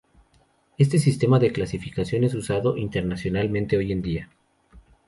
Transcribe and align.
Este 0.79 0.97
sistema 0.97 1.37
de 1.37 1.51
clasificación 1.53 2.23
es 2.23 2.33
usado 2.33 2.75
internacionalmente 2.75 3.77
hoy 3.77 3.91
en 3.91 4.01
día. 4.01 4.31